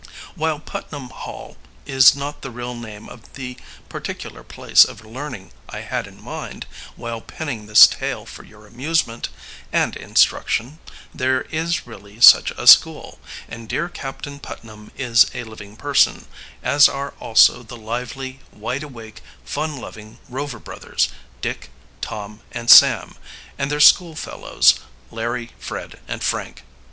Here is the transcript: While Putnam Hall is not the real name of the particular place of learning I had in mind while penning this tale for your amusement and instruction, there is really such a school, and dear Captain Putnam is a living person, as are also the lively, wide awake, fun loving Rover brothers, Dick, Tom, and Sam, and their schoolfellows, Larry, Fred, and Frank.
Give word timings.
While 0.33 0.57
Putnam 0.59 1.09
Hall 1.09 1.57
is 1.85 2.15
not 2.15 2.41
the 2.41 2.49
real 2.49 2.73
name 2.73 3.07
of 3.07 3.33
the 3.33 3.55
particular 3.87 4.41
place 4.41 4.83
of 4.83 5.05
learning 5.05 5.51
I 5.69 5.81
had 5.81 6.07
in 6.07 6.19
mind 6.19 6.65
while 6.95 7.21
penning 7.21 7.67
this 7.67 7.85
tale 7.85 8.25
for 8.25 8.43
your 8.43 8.65
amusement 8.65 9.29
and 9.71 9.95
instruction, 9.95 10.79
there 11.13 11.41
is 11.51 11.85
really 11.85 12.19
such 12.19 12.49
a 12.49 12.65
school, 12.65 13.19
and 13.47 13.69
dear 13.69 13.89
Captain 13.89 14.39
Putnam 14.39 14.91
is 14.97 15.27
a 15.35 15.43
living 15.43 15.77
person, 15.77 16.25
as 16.63 16.89
are 16.89 17.13
also 17.19 17.61
the 17.61 17.77
lively, 17.77 18.39
wide 18.51 18.81
awake, 18.81 19.21
fun 19.45 19.77
loving 19.77 20.17
Rover 20.27 20.57
brothers, 20.57 21.09
Dick, 21.41 21.69
Tom, 22.01 22.39
and 22.53 22.71
Sam, 22.71 23.17
and 23.55 23.69
their 23.69 23.79
schoolfellows, 23.79 24.79
Larry, 25.11 25.51
Fred, 25.59 25.99
and 26.07 26.23
Frank. 26.23 26.63